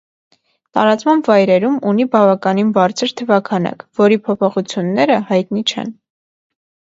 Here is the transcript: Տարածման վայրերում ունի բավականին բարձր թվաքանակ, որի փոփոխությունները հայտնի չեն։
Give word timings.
Տարածման 0.77 1.19
վայրերում 1.27 1.75
ունի 1.91 2.07
բավականին 2.15 2.71
բարձր 2.77 3.13
թվաքանակ, 3.21 3.85
որի 4.01 4.19
փոփոխությունները 4.29 5.21
հայտնի 5.31 5.65
չեն։ 5.75 5.95